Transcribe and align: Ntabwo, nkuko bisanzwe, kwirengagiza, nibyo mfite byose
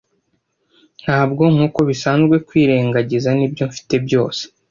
Ntabwo, 1.03 1.43
nkuko 1.53 1.79
bisanzwe, 1.89 2.35
kwirengagiza, 2.47 3.29
nibyo 3.37 3.63
mfite 3.71 3.95
byose 4.05 4.41